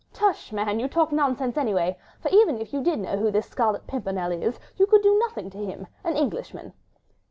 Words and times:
"Tush, 0.11 0.51
man, 0.51 0.79
you 0.79 0.87
talk 0.87 1.11
nonsense 1.11 1.57
anyway; 1.57 1.95
for 2.19 2.29
even 2.33 2.59
if 2.59 2.73
you 2.73 2.81
did 2.81 2.97
know 2.97 3.17
who 3.17 3.29
this 3.29 3.45
Scarlet 3.47 3.85
Pimpernel 3.85 4.31
is, 4.31 4.59
you 4.77 4.87
could 4.87 5.03
do 5.03 5.15
nothing 5.19 5.51
to 5.51 5.59
him—an 5.63 6.17
Englishman!" 6.17 6.73